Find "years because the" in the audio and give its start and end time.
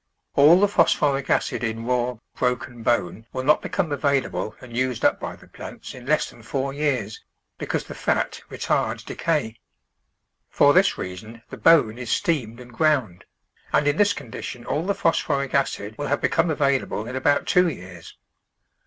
6.73-7.93